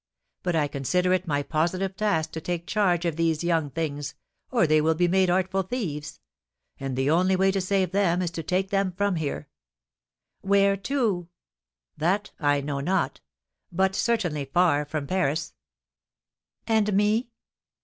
But 0.41 0.55
I 0.55 0.67
consider 0.67 1.13
it 1.13 1.27
my 1.27 1.43
positive 1.43 1.95
task 1.95 2.31
to 2.31 2.41
take 2.41 2.65
charge 2.65 3.05
of 3.05 3.17
these 3.17 3.43
young 3.43 3.69
things, 3.69 4.15
or 4.49 4.65
they 4.65 4.81
will 4.81 4.95
be 4.95 5.07
made 5.07 5.29
artful 5.29 5.61
thieves. 5.61 6.19
And 6.79 6.95
the 6.97 7.11
only 7.11 7.35
way 7.35 7.51
to 7.51 7.61
save 7.61 7.91
them 7.91 8.19
is 8.23 8.31
to 8.31 8.41
take 8.41 8.71
them 8.71 8.93
from 8.93 9.17
here." 9.17 9.47
"Where 10.41 10.75
to?" 10.75 11.27
"That 11.97 12.31
I 12.39 12.61
know 12.61 12.79
not; 12.79 13.21
but 13.71 13.93
certainly 13.93 14.45
far 14.45 14.85
from 14.85 15.05
Paris." 15.05 15.53
"And 16.65 16.91
me?" 16.93 17.29